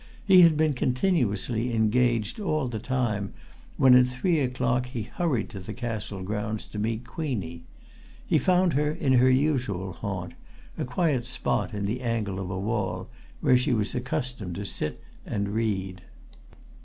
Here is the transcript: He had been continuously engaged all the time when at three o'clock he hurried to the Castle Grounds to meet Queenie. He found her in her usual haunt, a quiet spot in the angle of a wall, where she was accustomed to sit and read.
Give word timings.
He 0.25 0.41
had 0.41 0.57
been 0.57 0.73
continuously 0.73 1.75
engaged 1.75 2.39
all 2.39 2.67
the 2.67 2.79
time 2.79 3.35
when 3.77 3.93
at 3.93 4.07
three 4.07 4.39
o'clock 4.39 4.87
he 4.87 5.03
hurried 5.03 5.47
to 5.51 5.59
the 5.59 5.75
Castle 5.75 6.23
Grounds 6.23 6.65
to 6.69 6.79
meet 6.79 7.05
Queenie. 7.05 7.61
He 8.25 8.39
found 8.39 8.73
her 8.73 8.89
in 8.89 9.13
her 9.13 9.29
usual 9.29 9.93
haunt, 9.93 10.33
a 10.75 10.85
quiet 10.85 11.27
spot 11.27 11.75
in 11.75 11.85
the 11.85 12.01
angle 12.01 12.39
of 12.39 12.49
a 12.49 12.59
wall, 12.59 13.09
where 13.41 13.55
she 13.59 13.73
was 13.75 13.93
accustomed 13.93 14.55
to 14.55 14.65
sit 14.65 15.03
and 15.23 15.49
read. 15.49 16.01